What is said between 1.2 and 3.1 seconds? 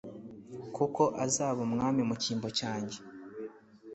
azaba umwami mu cyimbo cyanjye